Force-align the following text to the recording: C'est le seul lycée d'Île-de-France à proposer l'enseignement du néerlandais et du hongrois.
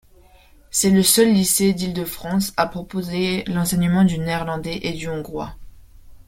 C'est 0.71 0.89
le 0.89 1.03
seul 1.03 1.31
lycée 1.31 1.73
d'Île-de-France 1.75 2.53
à 2.57 2.65
proposer 2.65 3.43
l'enseignement 3.45 4.03
du 4.03 4.17
néerlandais 4.17 4.79
et 4.81 4.93
du 4.93 5.07
hongrois. 5.07 5.53